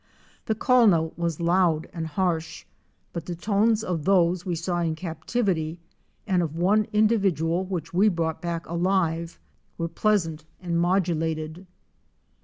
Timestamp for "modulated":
10.81-11.67